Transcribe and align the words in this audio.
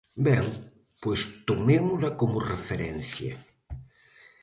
Ben, 0.27 0.45
pois 1.01 1.21
tomémola 1.47 2.09
como 2.19 2.45
referencia. 2.53 3.33